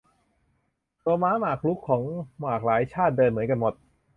[1.03, 2.03] ตัวม้าหมากรุกของ
[2.39, 3.73] หมากหลายชาติ เดินเหมือนกันหมด